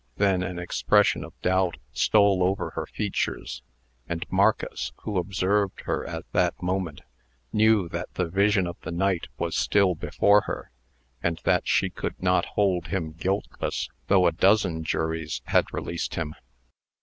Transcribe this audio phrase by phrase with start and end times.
[0.15, 3.61] Then an expression of doubt stole over her features;
[4.09, 7.01] and Marcus, who observed her at that moment,
[7.53, 10.71] knew that the vision of the night was still before her,
[11.21, 16.33] and that she could not hold him guiltless though a dozen juries had released him.